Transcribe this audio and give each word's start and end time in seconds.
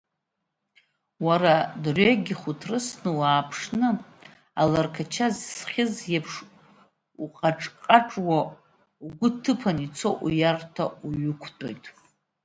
Уара 1.25 1.53
дырҩегьых 1.81 2.41
уҭрысны 2.51 3.11
уааԥшны, 3.19 3.89
алырқача 4.61 5.27
зыхьыз 5.53 5.93
иеиԥш 6.05 6.33
уҟаҿ-ҟаҿуа, 7.23 8.39
угәы 9.05 9.29
ҭыԥаны 9.41 9.81
ицо 9.87 10.09
уиарҭа 10.23 10.85
уҩықәтәоит. 11.05 11.83